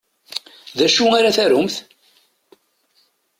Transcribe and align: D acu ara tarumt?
D 0.77 0.79
acu 0.85 1.05
ara 1.17 1.35
tarumt? 1.35 1.75